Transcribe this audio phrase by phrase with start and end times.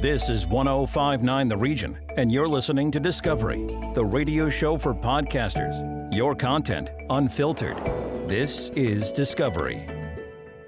[0.00, 6.12] This is 1059 The Region, and you're listening to Discovery, the radio show for podcasters.
[6.14, 7.78] Your content unfiltered.
[8.28, 9.86] This is Discovery.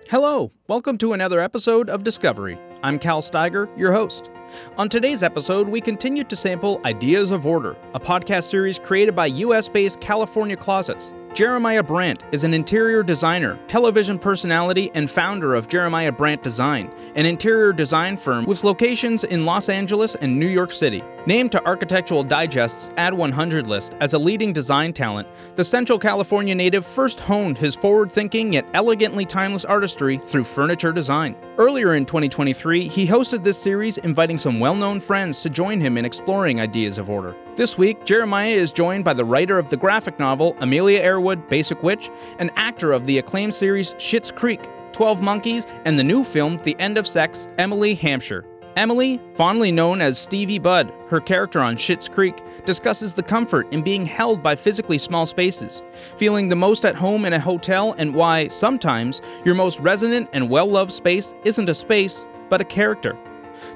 [0.09, 2.59] Hello, welcome to another episode of Discovery.
[2.83, 4.30] I'm Cal Steiger, your host.
[4.77, 9.26] On today's episode, we continue to sample Ideas of Order, a podcast series created by
[9.26, 11.12] US based California Closets.
[11.39, 17.27] Jeremiah Brandt is an interior designer, television personality, and founder of Jeremiah Brandt Design, an
[17.27, 21.01] interior design firm with locations in Los Angeles and New York City.
[21.27, 26.54] Named to Architectural Digest's Ad 100 list as a leading design talent, the Central California
[26.54, 31.36] native first honed his forward thinking yet elegantly timeless artistry through furniture design.
[31.58, 35.98] Earlier in 2023, he hosted this series, inviting some well known friends to join him
[35.98, 37.34] in exploring ideas of order.
[37.56, 41.82] This week, Jeremiah is joined by the writer of the graphic novel Amelia Airwood Basic
[41.82, 46.60] Witch, and actor of the acclaimed series Schitt's Creek, 12 Monkeys, and the new film
[46.62, 48.44] The End of Sex, Emily Hampshire.
[48.78, 53.83] Emily, fondly known as Stevie Budd, her character on Schitt's Creek, discusses the comfort in
[53.83, 55.83] being held by physically small spaces,
[56.16, 60.48] feeling the most at home in a hotel, and why sometimes your most resonant and
[60.48, 63.19] well loved space isn't a space, but a character.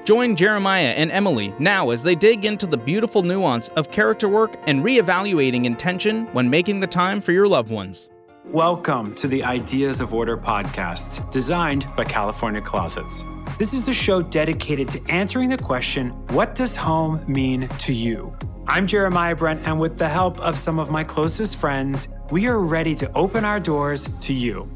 [0.05, 4.57] Join Jeremiah and Emily now as they dig into the beautiful nuance of character work
[4.67, 8.07] and reevaluating intention when making the time for your loved ones.
[8.47, 13.23] Welcome to the Ideas of Order podcast, designed by California Closets.
[13.57, 18.35] This is a show dedicated to answering the question what does home mean to you?
[18.67, 22.59] I'm Jeremiah Brent, and with the help of some of my closest friends, we are
[22.59, 24.69] ready to open our doors to you.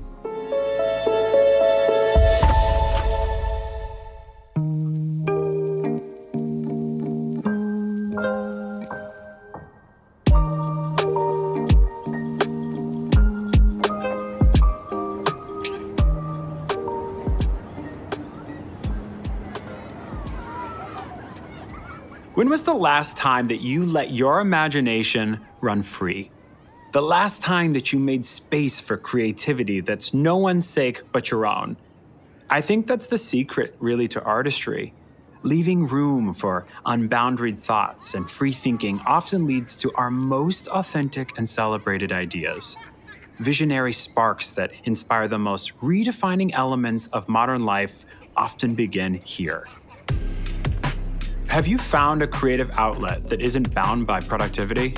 [22.38, 26.30] When was the last time that you let your imagination run free?
[26.92, 31.48] The last time that you made space for creativity that's no one's sake but your
[31.48, 31.78] own?
[32.48, 34.94] I think that's the secret, really, to artistry.
[35.42, 41.50] Leaving room for unbounded thoughts and free thinking often leads to our most authentic and
[41.50, 42.78] celebrated ideas.
[43.40, 48.06] Visionary sparks that inspire the most redefining elements of modern life
[48.36, 49.68] often begin here.
[51.50, 54.94] Have you found a creative outlet that isn't bound by productivity?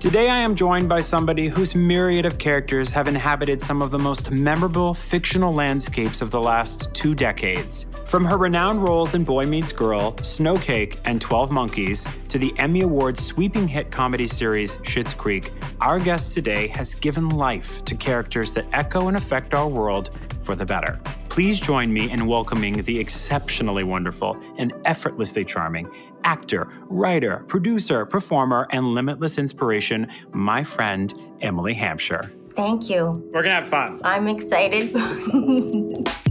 [0.00, 3.98] Today, I am joined by somebody whose myriad of characters have inhabited some of the
[3.98, 7.86] most memorable fictional landscapes of the last two decades.
[8.04, 12.80] From her renowned roles in Boy Meets Girl, Snowcake, and 12 Monkeys, to the Emmy
[12.80, 18.52] Award sweeping hit comedy series Schitt's Creek, our guest today has given life to characters
[18.54, 20.10] that echo and affect our world
[20.42, 20.98] for the better.
[21.30, 25.88] Please join me in welcoming the exceptionally wonderful and effortlessly charming
[26.24, 32.32] actor, writer, producer, performer, and limitless inspiration, my friend, Emily Hampshire.
[32.56, 33.22] Thank you.
[33.32, 34.00] We're going to have fun.
[34.02, 34.90] I'm excited.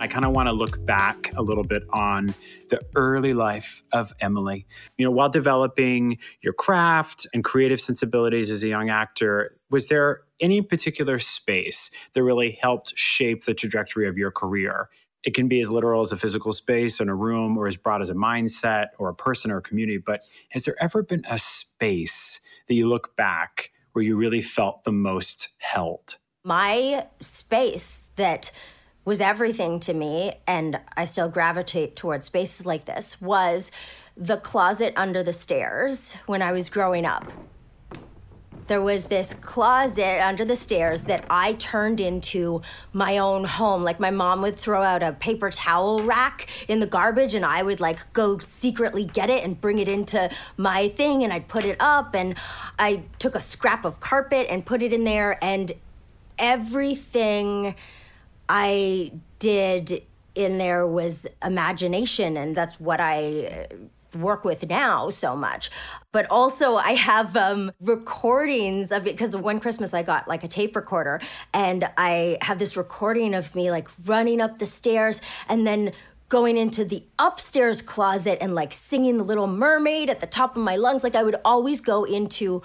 [0.00, 2.34] I kind of want to look back a little bit on
[2.68, 4.66] the early life of Emily.
[4.96, 10.22] You know, while developing your craft and creative sensibilities as a young actor, was there
[10.40, 14.88] any particular space that really helped shape the trajectory of your career?
[15.24, 18.02] It can be as literal as a physical space in a room or as broad
[18.02, 19.98] as a mindset or a person or a community.
[19.98, 24.84] But has there ever been a space that you look back where you really felt
[24.84, 26.18] the most held?
[26.44, 28.52] My space that
[29.04, 33.72] was everything to me, and I still gravitate towards spaces like this, was
[34.16, 37.32] the closet under the stairs when I was growing up.
[38.68, 42.62] There was this closet under the stairs that I turned into
[42.92, 43.82] my own home.
[43.82, 47.62] Like my mom would throw out a paper towel rack in the garbage, and I
[47.62, 51.64] would like go secretly get it and bring it into my thing, and I'd put
[51.64, 52.14] it up.
[52.14, 52.34] And
[52.78, 55.72] I took a scrap of carpet and put it in there, and
[56.38, 57.74] everything
[58.48, 60.02] I did
[60.34, 63.66] in there was imagination, and that's what I
[64.22, 65.70] work with now so much.
[66.12, 70.48] But also, I have um, recordings of it because one Christmas I got like a
[70.48, 71.20] tape recorder,
[71.52, 75.92] and I have this recording of me like running up the stairs and then
[76.28, 80.62] going into the upstairs closet and like singing the little mermaid at the top of
[80.62, 82.60] my lungs like i would always go into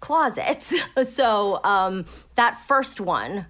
[0.00, 2.04] closets so um,
[2.34, 3.46] that first one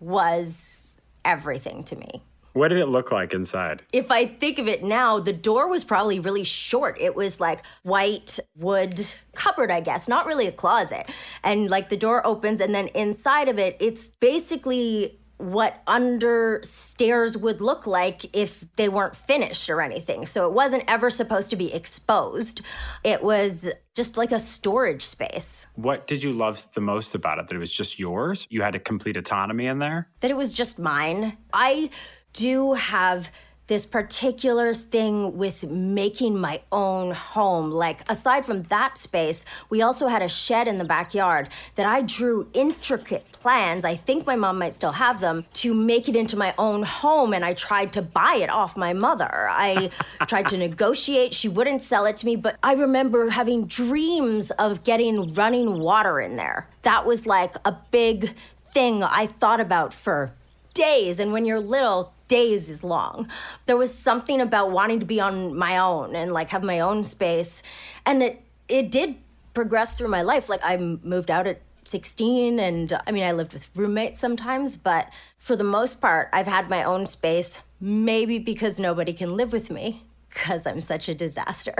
[0.00, 2.22] was everything to me.
[2.52, 3.82] What did it look like inside?
[3.92, 7.00] If I think of it now, the door was probably really short.
[7.00, 11.08] It was like white wood cupboard, I guess, not really a closet.
[11.44, 17.34] And like the door opens, and then inside of it, it's basically what under stairs
[17.34, 20.26] would look like if they weren't finished or anything.
[20.26, 22.60] So it wasn't ever supposed to be exposed.
[23.04, 25.66] It was just like a storage space.
[25.76, 27.46] What did you love the most about it?
[27.46, 28.46] That it was just yours?
[28.50, 30.08] You had a complete autonomy in there?
[30.20, 31.38] That it was just mine.
[31.54, 31.88] I
[32.32, 33.30] do have
[33.70, 37.70] this particular thing with making my own home.
[37.70, 42.02] Like, aside from that space, we also had a shed in the backyard that I
[42.02, 43.84] drew intricate plans.
[43.84, 47.32] I think my mom might still have them to make it into my own home.
[47.32, 49.48] And I tried to buy it off my mother.
[49.48, 49.90] I
[50.26, 51.32] tried to negotiate.
[51.32, 52.34] She wouldn't sell it to me.
[52.34, 56.68] But I remember having dreams of getting running water in there.
[56.82, 58.34] That was like a big
[58.74, 60.32] thing I thought about for
[60.74, 61.20] days.
[61.20, 63.28] And when you're little, days is long.
[63.66, 67.02] There was something about wanting to be on my own and like have my own
[67.02, 67.62] space.
[68.06, 69.16] And it it did
[69.52, 70.48] progress through my life.
[70.48, 74.76] Like I moved out at 16 and uh, I mean I lived with roommates sometimes,
[74.76, 79.52] but for the most part I've had my own space maybe because nobody can live
[79.52, 81.74] with me cuz I'm such a disaster.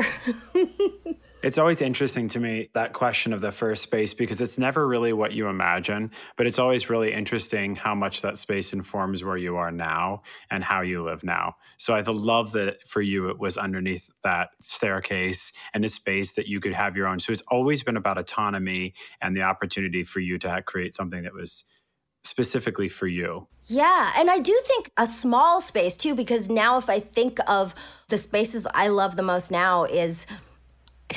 [1.43, 5.15] It's always interesting to me that question of the first space because it's never really
[5.15, 9.57] what you imagine, but it's always really interesting how much that space informs where you
[9.57, 10.21] are now
[10.51, 11.55] and how you live now.
[11.79, 16.47] So I love that for you it was underneath that staircase and a space that
[16.47, 17.21] you could have your own.
[17.21, 21.33] So it's always been about autonomy and the opportunity for you to create something that
[21.33, 21.65] was
[22.23, 23.49] specifically for you.
[23.65, 27.75] Yeah, and I do think a small space too because now if I think of
[28.09, 30.27] the spaces I love the most now is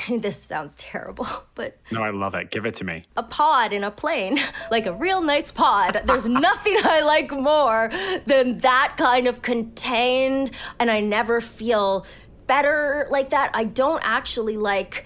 [0.18, 2.50] this sounds terrible, but no, I love it.
[2.50, 3.02] Give it to me.
[3.16, 4.38] A pod in a plane,
[4.70, 6.02] like a real nice pod.
[6.04, 7.90] There's nothing I like more
[8.26, 12.06] than that kind of contained, and I never feel
[12.46, 13.50] better like that.
[13.54, 15.04] I don't actually like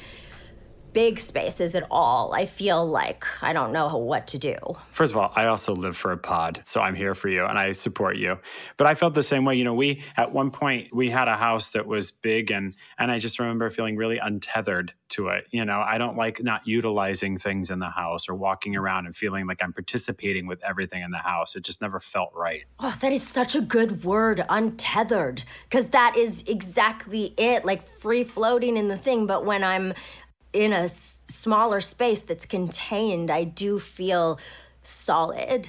[0.99, 2.35] big spaces at all.
[2.35, 4.57] I feel like I don't know what to do.
[4.91, 7.57] First of all, I also live for a pod, so I'm here for you and
[7.57, 8.41] I support you.
[8.77, 9.55] But I felt the same way.
[9.55, 13.13] You know, we at one point we had a house that was big and and
[13.13, 15.47] I just remember feeling really untethered to it.
[15.53, 19.15] You know, I don't like not utilizing things in the house or walking around and
[19.15, 21.55] feeling like I'm participating with everything in the house.
[21.55, 22.65] It just never felt right.
[22.81, 28.25] Oh, that is such a good word, untethered, because that is exactly it, like free
[28.25, 29.27] floating in the thing.
[29.27, 29.95] But when I'm
[30.53, 34.39] in a s- smaller space that's contained, I do feel
[34.83, 35.69] solid.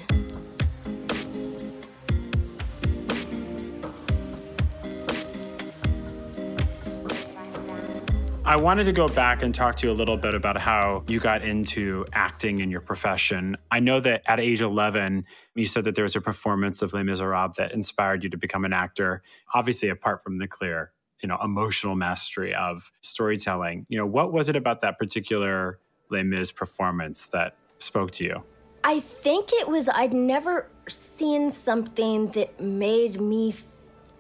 [8.46, 11.20] I wanted to go back and talk to you a little bit about how you
[11.20, 13.56] got into acting in your profession.
[13.70, 17.04] I know that at age 11, you said that there was a performance of Les
[17.04, 19.22] Miserables that inspired you to become an actor.
[19.54, 23.86] Obviously, apart from the clear you know emotional mastery of storytelling.
[23.90, 25.80] You know what was it about that particular
[26.10, 28.44] les mis performance that spoke to you?
[28.84, 33.54] I think it was i'd never seen something that made me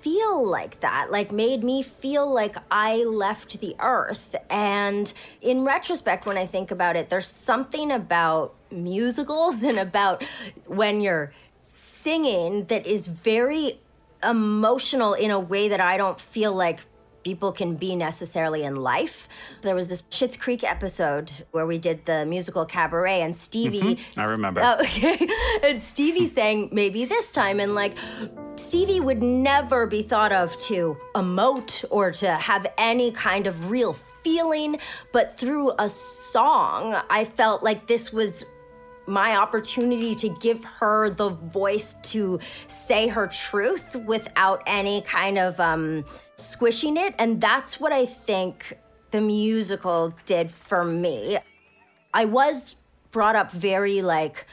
[0.01, 4.36] feel like that like made me feel like i left the earth.
[4.50, 5.12] And
[5.42, 10.24] in retrospect when i think about it there's something about musicals and about
[10.68, 11.31] when you're
[11.63, 13.80] singing that is very
[14.24, 16.80] emotional in a way that I don't feel like
[17.30, 19.30] people can be necessarily in life.
[19.62, 23.81] There was this Schitt's Creek episode where we did the musical Cabaret, and Stevie.
[23.98, 24.20] Mm-hmm.
[24.20, 24.62] I remember.
[24.64, 25.27] Oh, okay.
[25.63, 27.96] and Stevie sang maybe this time, and like
[28.56, 33.96] Stevie would never be thought of to emote or to have any kind of real
[34.24, 34.80] feeling,
[35.12, 38.44] but through a song, I felt like this was
[39.10, 45.60] my opportunity to give her the voice to say her truth without any kind of
[45.60, 47.16] um, squishing it.
[47.18, 48.78] And that's what I think
[49.12, 51.39] the musical did for me.
[52.13, 52.75] I was
[53.12, 54.46] brought up very like,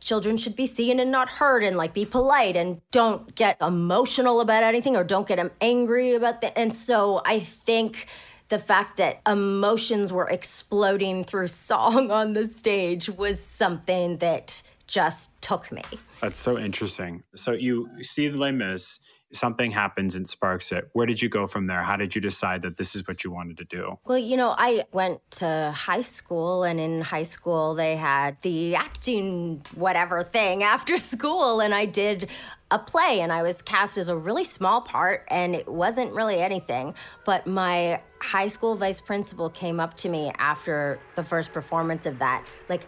[0.00, 4.40] children should be seen and not heard and like be polite and don't get emotional
[4.40, 6.56] about anything or don't get angry about that.
[6.56, 8.06] And so I think
[8.50, 15.40] the fact that emotions were exploding through song on the stage was something that just
[15.40, 15.82] took me.
[16.20, 17.22] That's so interesting.
[17.36, 18.98] So you see the Les Mis,
[19.32, 20.88] something happens and sparks it.
[20.92, 21.82] Where did you go from there?
[21.82, 23.98] How did you decide that this is what you wanted to do?
[24.04, 28.74] Well, you know, I went to high school, and in high school, they had the
[28.74, 32.28] acting whatever thing after school, and I did
[32.72, 36.40] a play and I was cast as a really small part and it wasn't really
[36.40, 36.94] anything.
[37.24, 42.20] But my high school vice principal came up to me after the first performance of
[42.20, 42.86] that, like,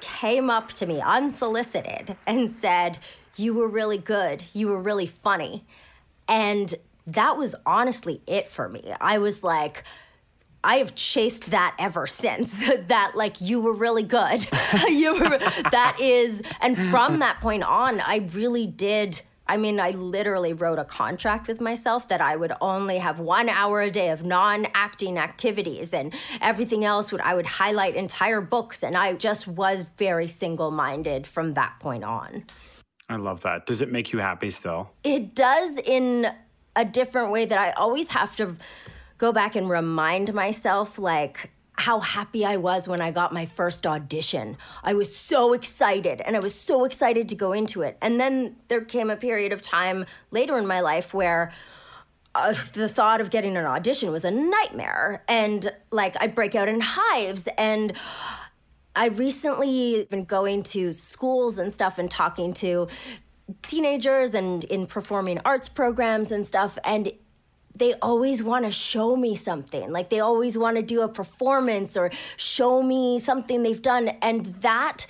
[0.00, 2.98] came up to me unsolicited and said,
[3.36, 4.44] You were really good.
[4.52, 5.64] You were really funny.
[6.28, 6.74] And
[7.06, 8.92] that was honestly it for me.
[9.00, 9.84] I was like,
[10.62, 12.64] I have chased that ever since.
[12.88, 14.46] that like you were really good.
[14.88, 15.38] you were
[15.70, 20.78] that is and from that point on I really did I mean, I literally wrote
[20.78, 25.18] a contract with myself that I would only have one hour a day of non-acting
[25.18, 30.28] activities, and everything else would I would highlight entire books, and I just was very
[30.28, 32.44] single-minded from that point on.
[33.08, 33.66] I love that.
[33.66, 34.90] Does it make you happy still?
[35.02, 36.28] It does in
[36.74, 38.56] a different way that I always have to
[39.18, 43.86] go back and remind myself, like, how happy I was when I got my first
[43.86, 44.56] audition.
[44.82, 47.98] I was so excited and I was so excited to go into it.
[48.00, 51.52] And then there came a period of time later in my life where
[52.34, 55.24] uh, the thought of getting an audition was a nightmare.
[55.26, 57.48] And like I'd break out in hives.
[57.58, 57.92] And
[58.96, 62.86] I recently been going to schools and stuff and talking to
[63.66, 66.78] teenagers and in performing arts programs and stuff.
[66.84, 67.12] And
[67.74, 69.90] they always want to show me something.
[69.90, 74.08] Like they always want to do a performance or show me something they've done.
[74.22, 75.06] And that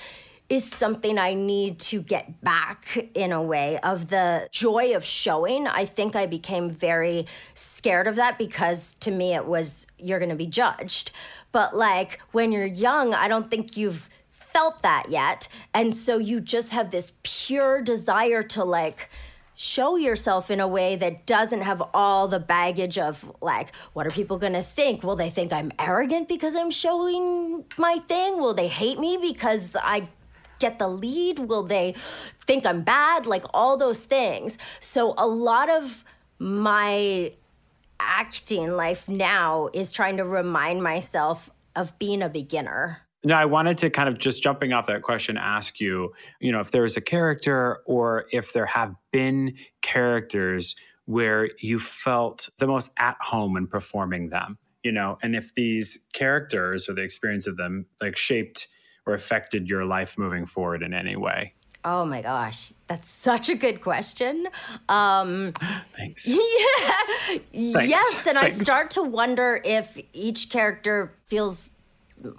[0.48, 5.66] is something I need to get back in a way of the joy of showing.
[5.66, 10.30] I think I became very scared of that because to me it was, you're going
[10.30, 11.10] to be judged.
[11.54, 15.46] But like when you're young, I don't think you've felt that yet.
[15.72, 19.08] And so you just have this pure desire to like,
[19.54, 24.10] show yourself in a way that doesn't have all the baggage of like what are
[24.10, 25.04] people going to think?
[25.04, 28.40] Will they think i'm arrogant because i'm showing my thing?
[28.40, 30.08] Will they hate me because i
[30.58, 31.38] get the lead?
[31.38, 31.94] Will they
[32.48, 33.26] think i'm bad?
[33.26, 34.58] Like all those things.
[34.80, 36.02] So a lot of
[36.40, 37.32] my
[38.00, 43.78] acting life now is trying to remind myself of being a beginner no, I wanted
[43.78, 46.96] to kind of just jumping off that question ask you, you know, if there is
[46.96, 53.56] a character or if there have been characters where you felt the most at home
[53.56, 58.16] in performing them, you know, and if these characters or the experience of them like
[58.16, 58.68] shaped
[59.06, 61.54] or affected your life moving forward in any way.
[61.84, 64.48] Oh my gosh, that's such a good question.
[64.88, 65.52] Um,
[65.96, 66.26] Thanks.
[67.52, 67.72] Yeah.
[67.72, 67.88] Thanks.
[67.90, 68.60] Yes, and Thanks.
[68.60, 71.70] I start to wonder if each character feels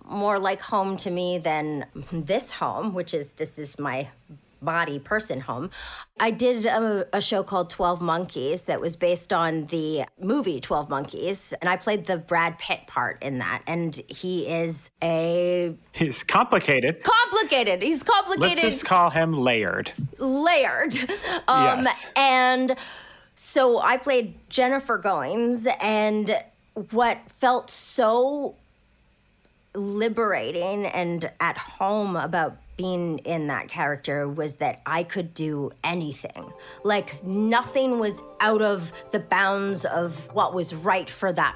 [0.06, 4.10] more like home to me than this home, which is this is my
[4.66, 5.70] body person home.
[6.20, 10.90] I did a, a, show called 12 Monkeys that was based on the movie 12
[10.90, 13.62] Monkeys, and I played the Brad Pitt part in that.
[13.68, 15.76] And he is a.
[15.92, 17.04] He's complicated.
[17.04, 17.82] Complicated.
[17.82, 18.42] He's complicated.
[18.42, 19.92] Let's just call him layered.
[20.18, 20.96] Layered.
[21.48, 22.08] Um, yes.
[22.16, 22.76] And
[23.36, 26.36] so I played Jennifer Goines, and
[26.92, 28.56] what felt so
[29.76, 36.46] liberating and at home about being in that character was that I could do anything.
[36.84, 41.56] Like nothing was out of the bounds of what was right for that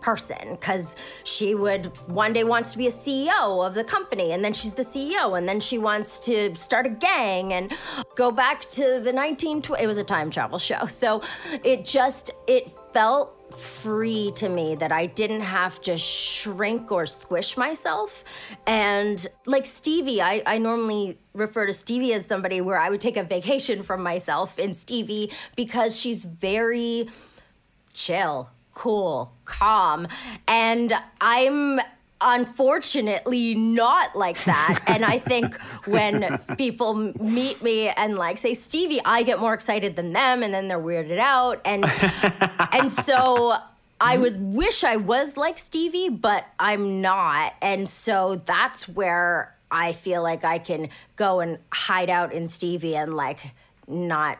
[0.00, 0.94] person because
[1.24, 4.74] she would one day wants to be a CEO of the company and then she's
[4.74, 7.72] the CEO and then she wants to start a gang and
[8.14, 11.20] go back to the 1920 it was a time travel show so
[11.64, 17.56] it just it felt free to me that I didn't have to shrink or squish
[17.56, 18.24] myself.
[18.66, 23.16] And like Stevie, I, I normally refer to Stevie as somebody where I would take
[23.16, 27.08] a vacation from myself in Stevie because she's very
[27.92, 30.08] chill, cool, calm.
[30.46, 31.80] And I'm
[32.20, 39.00] unfortunately not like that and i think when people meet me and like say stevie
[39.04, 41.84] i get more excited than them and then they're weirded out and
[42.72, 43.56] and so
[44.00, 47.54] I would wish I was like Stevie, but I'm not.
[47.60, 52.96] And so that's where I feel like I can go and hide out in Stevie
[52.96, 53.54] and like
[53.86, 54.38] not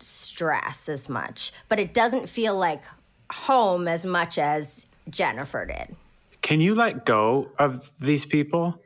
[0.00, 1.52] stress as much.
[1.68, 2.82] But it doesn't feel like
[3.30, 5.94] home as much as Jennifer did.
[6.42, 8.80] Can you let go of these people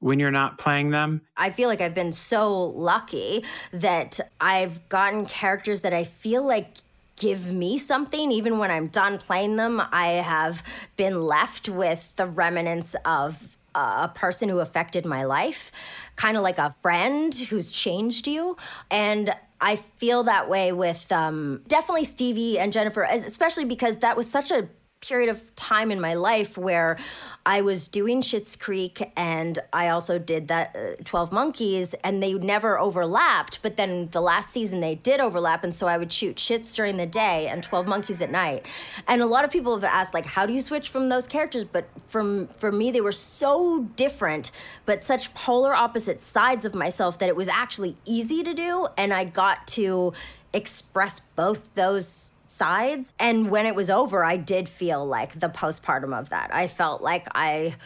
[0.00, 1.22] when you're not playing them?
[1.36, 6.78] I feel like I've been so lucky that I've gotten characters that I feel like
[7.16, 9.82] give me something even when I'm done playing them.
[9.90, 10.62] I have
[10.96, 15.70] been left with the remnants of a person who affected my life,
[16.16, 18.56] kind of like a friend who's changed you.
[18.90, 24.30] And I feel that way with um, definitely Stevie and Jennifer, especially because that was
[24.30, 24.68] such a
[25.00, 26.98] period of time in my life where
[27.46, 32.34] I was doing Schitt's Creek and I also did that uh, 12 Monkeys and they
[32.34, 33.60] never overlapped.
[33.62, 35.62] But then the last season they did overlap.
[35.62, 38.68] And so I would shoot Schitt's during the day and 12 Monkeys at night.
[39.06, 41.64] And a lot of people have asked, like, how do you switch from those characters?
[41.64, 44.50] But from, for me, they were so different,
[44.84, 48.88] but such polar opposite sides of myself that it was actually easy to do.
[48.96, 50.12] And I got to
[50.52, 53.12] express both those sides.
[53.18, 56.52] And when it was over, I did feel like the postpartum of that.
[56.52, 57.76] I felt like I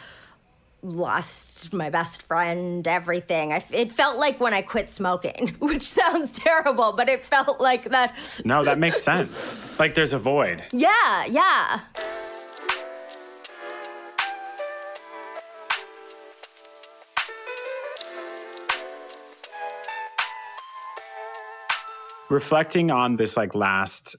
[0.81, 3.53] lost my best friend, everything.
[3.53, 7.89] I, it felt like when I quit smoking, which sounds terrible, but it felt like
[7.89, 8.15] that.
[8.43, 9.79] No, that makes sense.
[9.79, 10.63] like there's a void.
[10.71, 11.79] Yeah, yeah.
[22.29, 24.15] Reflecting on this like last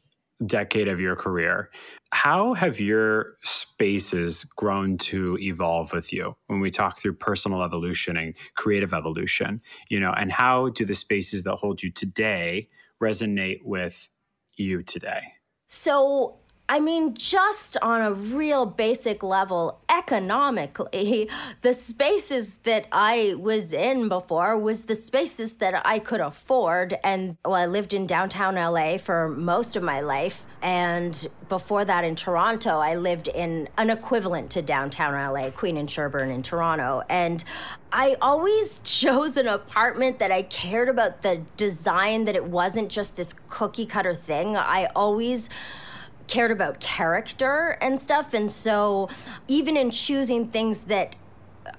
[0.46, 1.70] decade of your career.
[2.12, 8.16] How have your spaces grown to evolve with you when we talk through personal evolution
[8.16, 9.60] and creative evolution?
[9.88, 12.68] You know, and how do the spaces that hold you today
[13.02, 14.08] resonate with
[14.56, 15.22] you today?
[15.68, 21.28] So I mean, just on a real basic level, economically,
[21.60, 26.96] the spaces that I was in before was the spaces that I could afford.
[27.04, 30.42] And well, I lived in downtown LA for most of my life.
[30.62, 35.90] And before that in Toronto, I lived in an equivalent to downtown LA, Queen and
[35.90, 37.02] Sherbourne in Toronto.
[37.10, 37.44] And
[37.92, 43.16] I always chose an apartment that I cared about the design, that it wasn't just
[43.16, 44.56] this cookie cutter thing.
[44.56, 45.50] I always
[46.26, 48.34] cared about character and stuff.
[48.34, 49.08] And so,
[49.48, 51.16] even in choosing things that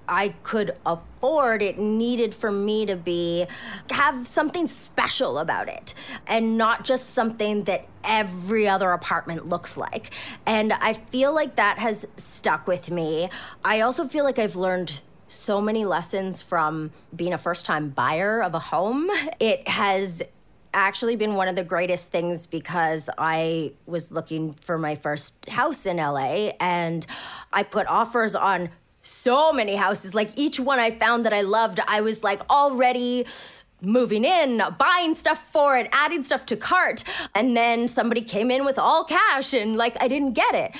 [0.07, 3.47] I could afford, it needed for me to be
[3.91, 5.93] have something special about it
[6.27, 10.13] and not just something that every other apartment looks like.
[10.45, 13.29] And I feel like that has stuck with me.
[13.63, 18.41] I also feel like I've learned so many lessons from being a first time buyer
[18.41, 19.09] of a home.
[19.39, 20.21] It has
[20.75, 25.85] actually been one of the greatest things because I was looking for my first house
[25.85, 27.07] in LA and
[27.51, 28.69] I put offers on
[29.01, 30.13] so many houses.
[30.13, 33.25] Like each one I found that I loved, I was like already
[33.81, 37.03] moving in, buying stuff for it, adding stuff to cart.
[37.33, 40.75] And then somebody came in with all cash and like I didn't get it.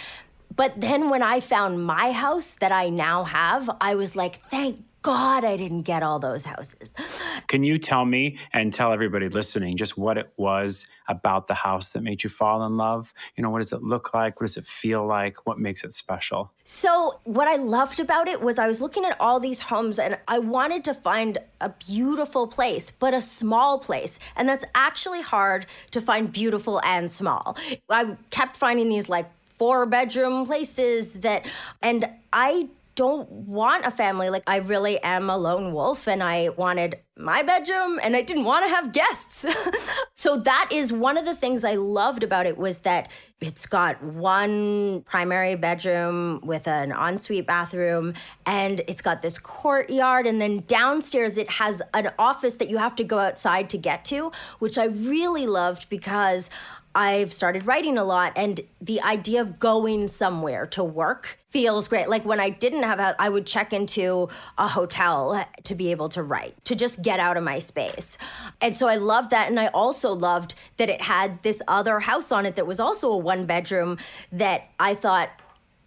[0.55, 4.83] But then when I found my house that I now have, I was like, thank
[5.05, 6.91] God I didn't get all those houses.
[7.47, 11.91] Can you tell me and tell everybody listening just what it was about the house
[11.91, 13.13] that made you fall in love?
[13.35, 14.41] You know, what does it look like?
[14.41, 15.45] What does it feel like?
[15.45, 16.51] What makes it special?
[16.63, 20.17] So, what I loved about it was I was looking at all these homes and
[20.27, 24.17] I wanted to find a beautiful place, but a small place.
[24.35, 27.55] And that's actually hard to find beautiful and small.
[27.91, 29.29] I kept finding these like
[29.59, 31.45] four bedroom places that,
[31.83, 34.29] and I don't want a family.
[34.29, 38.43] Like, I really am a lone wolf and I wanted my bedroom and I didn't
[38.43, 39.45] want to have guests.
[40.13, 44.01] so that is one of the things I loved about it was that it's got
[44.01, 48.13] one primary bedroom with an ensuite bathroom
[48.45, 52.95] and it's got this courtyard and then downstairs it has an office that you have
[52.95, 56.49] to go outside to get to, which I really loved because
[56.95, 62.07] I've started writing a lot, and the idea of going somewhere to work feels great.
[62.07, 66.07] Like when I didn't have a, I would check into a hotel to be able
[66.09, 68.17] to write, to just get out of my space.
[68.61, 69.49] And so I loved that.
[69.49, 73.11] And I also loved that it had this other house on it that was also
[73.11, 73.97] a one bedroom
[74.31, 75.29] that I thought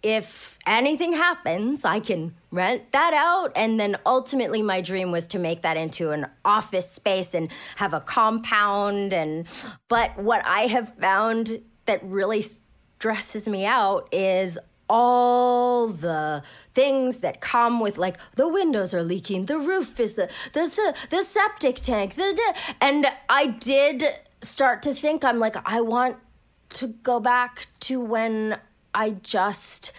[0.01, 3.51] if anything happens, I can rent that out.
[3.55, 7.93] And then ultimately, my dream was to make that into an office space and have
[7.93, 9.13] a compound.
[9.13, 9.47] And
[9.87, 12.43] but what I have found that really
[12.99, 14.57] stresses me out is
[14.89, 16.41] all the
[16.73, 21.23] things that come with like the windows are leaking, the roof is the the the
[21.23, 24.03] septic tank, the, the and I did
[24.41, 26.17] start to think I'm like I want
[26.69, 28.57] to go back to when
[28.93, 29.91] I just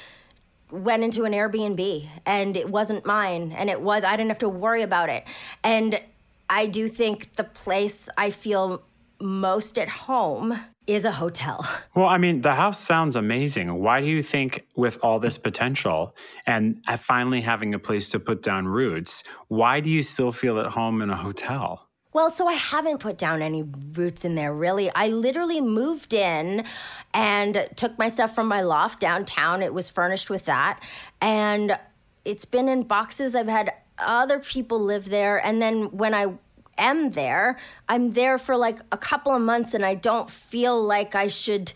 [0.71, 4.49] went into an Airbnb and it wasn't mine and it was I didn't have to
[4.49, 5.25] worry about it.
[5.65, 6.01] And
[6.49, 8.83] I do think the place I feel
[9.21, 11.67] most at home is a hotel.
[11.95, 13.75] Well, I mean, the house sounds amazing.
[13.75, 16.15] Why do you think, with all this potential
[16.47, 20.67] and finally having a place to put down roots, why do you still feel at
[20.67, 21.90] home in a hotel?
[22.13, 24.91] Well, so I haven't put down any roots in there really.
[24.95, 26.65] I literally moved in
[27.15, 29.63] and took my stuff from my loft downtown.
[29.63, 30.81] It was furnished with that.
[31.21, 31.79] And
[32.25, 33.35] it's been in boxes.
[33.35, 35.45] I've had other people live there.
[35.45, 36.35] And then when I
[36.79, 41.15] am there, I'm there for like a couple of months and I don't feel like
[41.15, 41.73] I should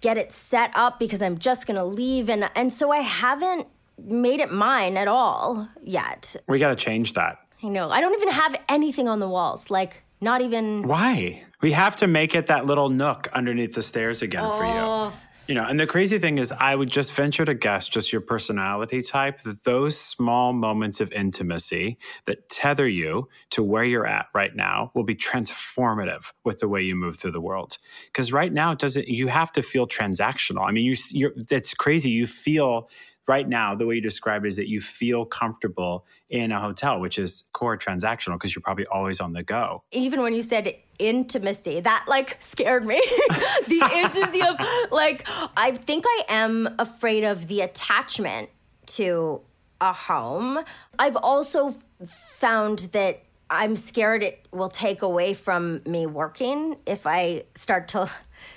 [0.00, 3.66] get it set up because I'm just going to leave and and so I haven't
[3.98, 6.36] made it mine at all yet.
[6.46, 7.38] We got to change that.
[7.62, 7.90] I know.
[7.90, 9.70] I don't even have anything on the walls.
[9.70, 11.44] Like not even Why?
[11.60, 14.70] We have to make it that little nook underneath the stairs again for you.
[14.70, 15.12] Oh.
[15.48, 18.20] You know, and the crazy thing is, I would just venture to guess, just your
[18.20, 24.26] personality type, that those small moments of intimacy that tether you to where you're at
[24.34, 27.78] right now will be transformative with the way you move through the world.
[28.12, 29.08] Because right now, it doesn't.
[29.08, 30.68] You have to feel transactional.
[30.68, 30.94] I mean, you.
[31.12, 32.10] You're, that's crazy.
[32.10, 32.90] You feel
[33.28, 36.98] right now, the way you describe it is that you feel comfortable in a hotel,
[36.98, 39.82] which is core transactional because you're probably always on the go.
[39.92, 42.96] Even when you said intimacy, that like scared me.
[43.68, 44.56] the intimacy of
[44.90, 48.48] like, I think I am afraid of the attachment
[48.86, 49.42] to
[49.80, 50.60] a home.
[50.98, 51.74] I've also
[52.38, 58.10] found that I'm scared it will take away from me working if I start to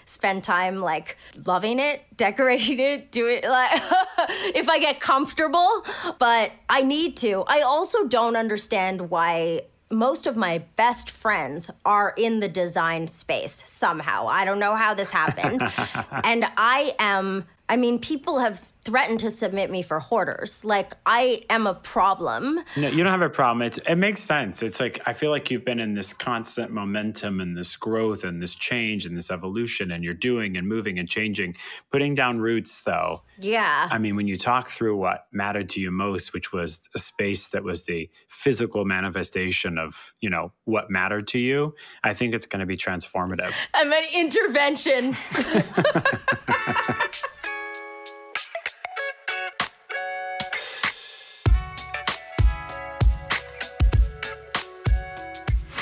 [0.05, 3.71] spend time like loving it, decorating it, do it like
[4.55, 5.85] if I get comfortable,
[6.19, 7.43] but I need to.
[7.47, 13.63] I also don't understand why most of my best friends are in the design space
[13.65, 14.27] somehow.
[14.27, 15.61] I don't know how this happened.
[16.23, 20.65] and I am I mean people have threatened to submit me for hoarders.
[20.65, 22.59] Like I am a problem.
[22.75, 23.61] No, you don't have a problem.
[23.61, 24.63] It's, it makes sense.
[24.63, 28.41] It's like I feel like you've been in this constant momentum and this growth and
[28.41, 31.55] this change and this evolution, and you're doing and moving and changing.
[31.91, 33.23] Putting down roots, though.
[33.39, 33.87] Yeah.
[33.91, 37.49] I mean, when you talk through what mattered to you most, which was a space
[37.49, 42.45] that was the physical manifestation of you know what mattered to you, I think it's
[42.45, 43.53] going to be transformative.
[43.73, 45.15] I'm an intervention.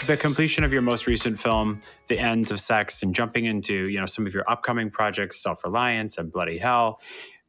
[0.10, 4.00] the completion of your most recent film, The End of Sex, and jumping into you
[4.00, 7.00] know some of your upcoming projects, Self Reliance and Bloody Hell,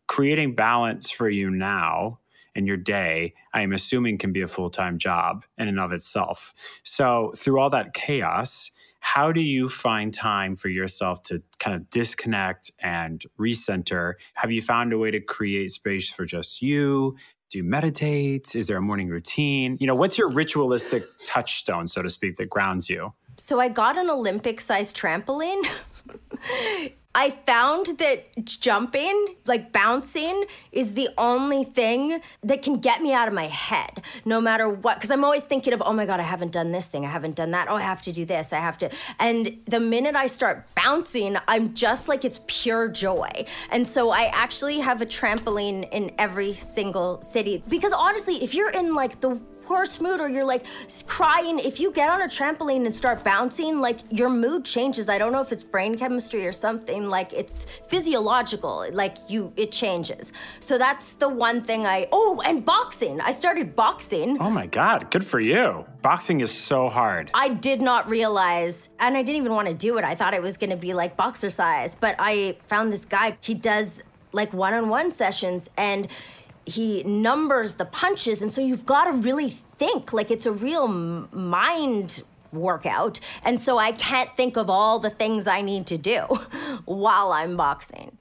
[0.09, 2.19] creating balance for you now
[2.55, 5.91] in your day, I am assuming can be a full time job in and of
[5.93, 6.53] itself.
[6.83, 11.89] So through all that chaos, how do you find time for yourself to kind of
[11.89, 14.15] disconnect and recenter?
[14.35, 17.17] Have you found a way to create space for just you?
[17.51, 18.55] Do you meditate?
[18.55, 19.77] Is there a morning routine?
[19.81, 23.13] You know, what's your ritualistic touchstone, so to speak, that grounds you?
[23.39, 25.63] So I got an Olympic sized trampoline.
[27.13, 33.27] I found that jumping, like bouncing, is the only thing that can get me out
[33.27, 34.95] of my head, no matter what.
[34.97, 37.05] Because I'm always thinking of, oh my God, I haven't done this thing.
[37.05, 37.69] I haven't done that.
[37.69, 38.53] Oh, I have to do this.
[38.53, 38.91] I have to.
[39.19, 43.45] And the minute I start bouncing, I'm just like, it's pure joy.
[43.71, 47.65] And so I actually have a trampoline in every single city.
[47.67, 50.67] Because honestly, if you're in like the worst mood or you're like
[51.07, 55.09] crying, if you get on a trampoline and start bouncing, like your mood changes.
[55.09, 59.71] I don't know if it's brain chemistry or something, like it's physiological, like you, it
[59.73, 60.33] changes.
[60.59, 63.21] So that's the one thing I, oh, and boxing.
[63.21, 64.37] I started boxing.
[64.41, 65.87] Oh my God, good for you.
[66.03, 67.31] Boxing is so hard.
[67.35, 70.05] I did not realize, and I didn't even want to do it.
[70.05, 73.55] I thought it was going to be like boxercise, but I found this guy, he
[73.55, 74.03] does
[74.33, 76.09] like one on one sessions and
[76.71, 80.87] he numbers the punches and so you've got to really think like it's a real
[80.89, 86.21] mind workout and so i can't think of all the things i need to do
[86.85, 88.17] while i'm boxing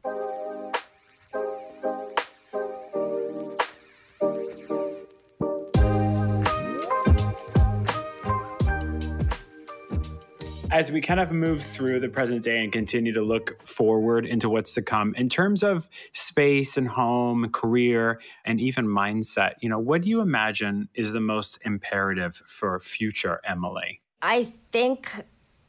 [10.79, 14.47] as we kind of move through the present day and continue to look forward into
[14.47, 19.77] what's to come in terms of space and home career and even mindset you know
[19.77, 25.11] what do you imagine is the most imperative for future emily i think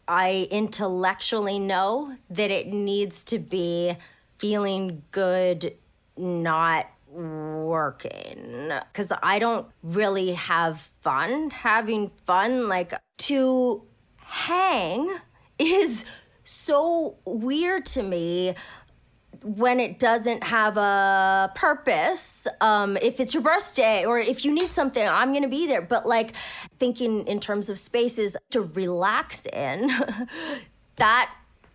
[0.07, 3.97] i intellectually know that it needs to be
[4.39, 5.75] feeling good
[6.17, 12.69] not working because I don't really have fun having fun.
[12.69, 13.83] Like to
[14.31, 15.19] hang
[15.59, 16.05] is
[16.45, 18.55] so weird to me
[19.43, 24.71] when it doesn't have a purpose um, if it's your birthday or if you need
[24.71, 25.83] something i'm gonna be there.
[25.83, 26.33] But like
[26.79, 29.91] thinking in terms of spaces to relax in
[30.97, 31.35] that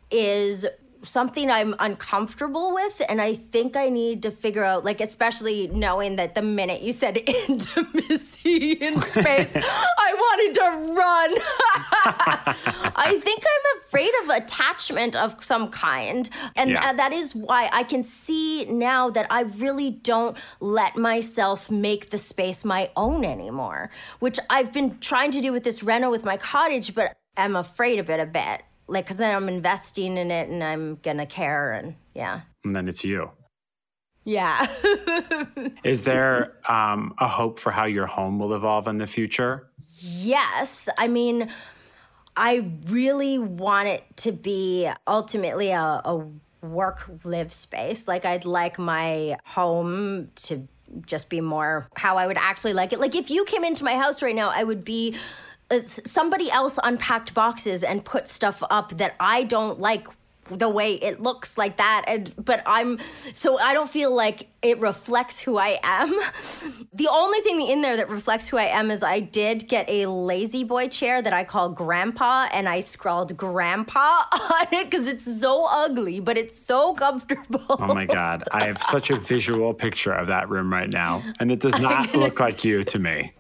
[0.10, 0.66] is
[1.06, 3.02] something I'm uncomfortable with.
[3.08, 6.94] And I think I need to figure out, like, especially knowing that the minute you
[6.94, 11.36] said intimacy in space, I wanted to run.
[12.96, 16.30] I think I'm afraid of attachment of some kind.
[16.56, 16.90] And yeah.
[16.90, 22.10] Uh, that is why I can see now that I really don't let myself make
[22.10, 23.90] the space my own anymore,
[24.20, 28.00] which I've been trying to do with this reno with my cottage, but I'm afraid
[28.00, 31.72] of it a bit like because then I'm investing in it and I'm gonna care
[31.74, 32.42] and yeah.
[32.64, 33.32] And then it's you.
[34.24, 34.68] Yeah.
[35.84, 39.68] Is there um, a hope for how your home will evolve in the future?
[39.98, 40.90] yes.
[40.98, 41.50] I mean,
[42.36, 46.28] I really want it to be ultimately a, a
[46.62, 48.08] work live space.
[48.08, 50.68] Like, I'd like my home to
[51.06, 53.00] just be more how I would actually like it.
[53.00, 55.16] Like, if you came into my house right now, I would be.
[55.72, 60.08] Uh, s- Somebody else unpacked boxes and put stuff up that I don't like
[60.52, 63.00] the way it looks like that and but I'm
[63.34, 66.14] so I don't feel like it reflects who I am.
[66.94, 70.06] The only thing in there that reflects who I am is I did get a
[70.06, 75.66] La-Z-Boy chair that I call grandpa and I scrawled grandpa on it cuz it's so
[75.70, 77.66] ugly but it's so comfortable.
[77.68, 78.44] Oh my God.
[78.52, 82.14] I have such a visual picture of that room right now, and it does not
[82.16, 83.34] look like you to me.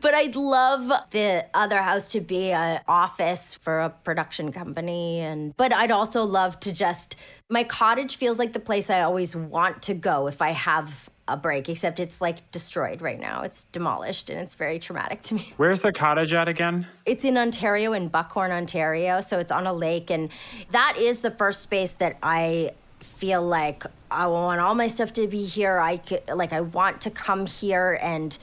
[0.00, 5.56] But I'd love the other house to be an office for a production company and
[5.56, 7.16] but I'd also love to just
[7.48, 11.36] my cottage feels like the place I always want to go if I have a
[11.36, 13.42] break except it's like destroyed right now.
[13.42, 15.52] It's demolished and it's very traumatic to me.
[15.56, 16.86] Where's the cottage at again?
[17.04, 20.30] It's in Ontario in Buckhorn, Ontario, so it's on a lake and
[20.70, 25.26] that is the first space that I feel like I want all my stuff to
[25.26, 25.78] be here.
[25.78, 28.36] I could, like I want to come here and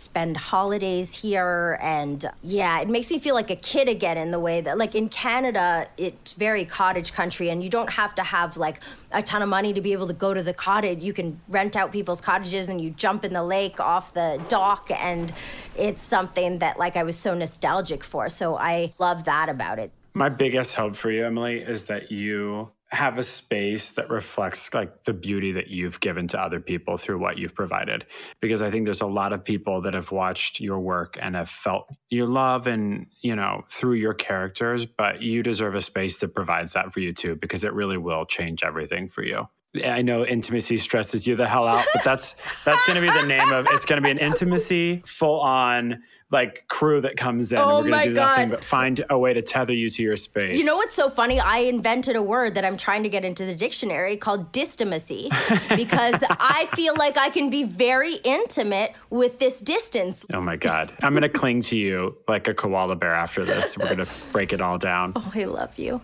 [0.00, 4.40] spend holidays here and yeah it makes me feel like a kid again in the
[4.40, 8.56] way that like in canada it's very cottage country and you don't have to have
[8.56, 8.80] like
[9.12, 11.02] a ton of money to be able to go to the cottage.
[11.02, 14.90] You can rent out people's cottages and you jump in the lake off the dock
[14.90, 15.32] and
[15.76, 18.28] it's something that like i was so nostalgic for.
[18.28, 19.90] So i love that about it.
[20.12, 25.04] My biggest hope for you, Emily, is that you have a space that reflects like
[25.04, 28.04] the beauty that you've given to other people through what you've provided.
[28.40, 31.48] Because i think there's a lot of people that have watched your work and have
[31.48, 36.34] felt your love and you know through your characters but you deserve a space that
[36.34, 39.46] provides that for you too because it really will change everything for you
[39.84, 43.26] I know intimacy stresses you the hell out, but that's that's going to be the
[43.26, 46.02] name of it's going to be an intimacy full on
[46.32, 48.56] like crew that comes in Oh and we're my going to do nothing God.
[48.56, 50.56] but find a way to tether you to your space.
[50.56, 51.38] You know what's so funny?
[51.40, 55.28] I invented a word that I'm trying to get into the dictionary called distimacy
[55.76, 60.24] because I feel like I can be very intimate with this distance.
[60.32, 60.92] Oh my God.
[61.02, 63.76] I'm going to cling to you like a koala bear after this.
[63.78, 65.12] We're going to break it all down.
[65.22, 66.00] Oh, I love you.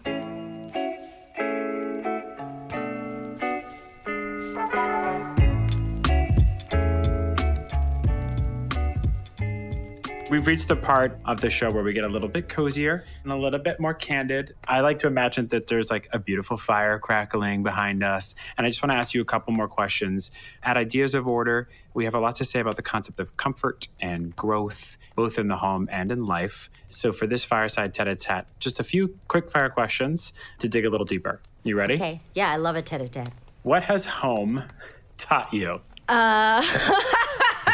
[10.29, 13.33] We've reached the part of the show where we get a little bit cozier and
[13.33, 14.57] a little bit more candid.
[14.67, 18.35] I like to imagine that there's like a beautiful fire crackling behind us.
[18.59, 20.33] And I just want to ask you a couple more questions.
[20.65, 23.87] At Ideas of Order, we have a lot to say about the concept of comfort
[24.01, 26.71] and growth, both in the home and in life.
[26.91, 30.85] So for this fireside tete a tete, just a few quick fire questions to dig
[30.85, 31.41] a little deeper.
[31.63, 31.95] You ready?
[31.95, 32.21] Okay.
[32.35, 33.29] Yeah, I love a tete a tete.
[33.63, 34.65] What has home
[35.19, 35.81] taught you?
[36.09, 36.63] Uh,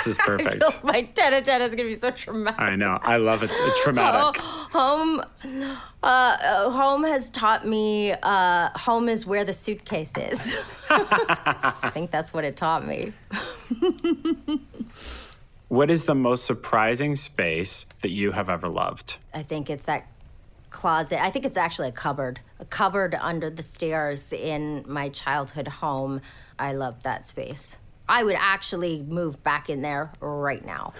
[0.04, 0.84] this is perfect.
[0.84, 2.60] My tete a tete is going to be so traumatic.
[2.60, 2.98] I know.
[3.02, 3.50] I love it.
[3.52, 4.40] It's traumatic.
[4.42, 8.12] Home, uh, uh, home has taught me.
[8.12, 10.38] Uh, home is where the suitcase is.
[10.90, 13.12] I think that's what it taught me.
[15.72, 19.16] What is the most surprising space that you have ever loved?
[19.32, 20.06] I think it's that
[20.68, 21.18] closet.
[21.22, 22.40] I think it's actually a cupboard.
[22.60, 26.20] A cupboard under the stairs in my childhood home.
[26.58, 27.78] I loved that space.
[28.08, 30.92] I would actually move back in there right now.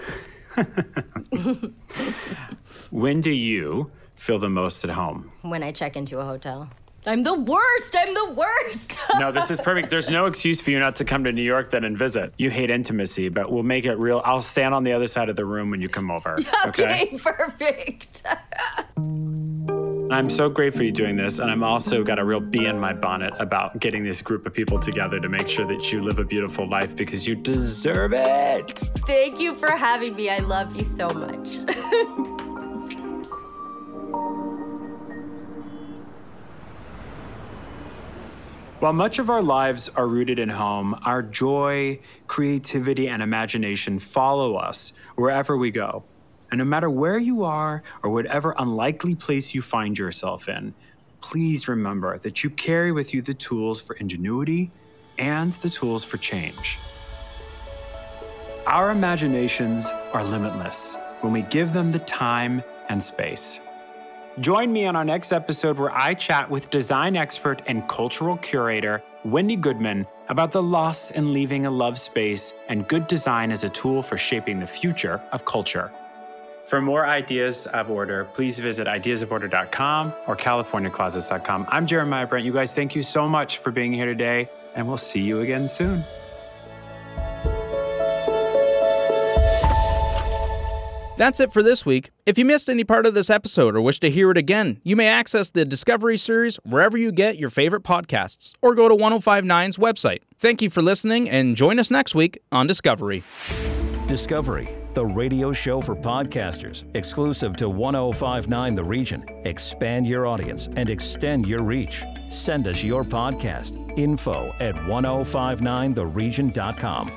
[2.91, 5.33] When do you feel the most at home?
[5.43, 6.69] when I check into a hotel.
[7.05, 7.97] I'm the worst.
[7.99, 8.99] I'm the worst.
[9.19, 9.91] No, this is perfect.
[9.91, 12.33] There's no excuse for you not to come to New York then and visit.
[12.39, 14.23] You hate intimacy, but we'll make it real.
[14.25, 16.39] I'll stand on the other side of the room when you come over.
[16.67, 18.23] okay, perfect.
[20.15, 22.93] I'm so grateful you're doing this, and I'm also got a real bee in my
[22.93, 26.25] bonnet about getting this group of people together to make sure that you live a
[26.25, 28.79] beautiful life because you deserve it.
[29.07, 30.29] Thank you for having me.
[30.29, 31.59] I love you so much.
[38.81, 44.57] While much of our lives are rooted in home, our joy, creativity, and imagination follow
[44.57, 46.03] us wherever we go.
[46.53, 50.75] And no matter where you are or whatever unlikely place you find yourself in,
[51.23, 54.71] please remember that you carry with you the tools for ingenuity
[55.17, 56.79] and the tools for change.
[58.67, 63.61] Our imaginations are limitless when we give them the time and space.
[64.41, 69.03] Join me on our next episode where I chat with design expert and cultural curator
[69.25, 73.71] Wendy Goodman about the loss in leaving a love space and good design as a
[73.71, 75.91] tool for shaping the future of culture.
[76.73, 81.67] For more ideas of order, please visit ideasoforder.com or californiaclosets.com.
[81.69, 82.47] I'm Jeremiah Brent.
[82.47, 85.69] You guys, thank you so much for being here today, and we'll see you again
[85.69, 86.03] soon.
[91.19, 92.09] That's it for this week.
[92.25, 94.97] If you missed any part of this episode or wish to hear it again, you
[94.97, 99.77] may access the Discovery series wherever you get your favorite podcasts or go to 1059's
[99.77, 100.23] website.
[100.39, 103.23] Thank you for listening and join us next week on Discovery.
[104.07, 109.25] Discovery, the radio show for podcasters, exclusive to 1059 The Region.
[109.45, 112.05] Expand your audience and extend your reach.
[112.29, 117.11] Send us your podcast, info at 1059theregion.com.